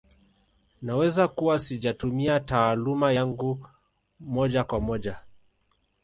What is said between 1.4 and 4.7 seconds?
sijatumia taaluma yangu moja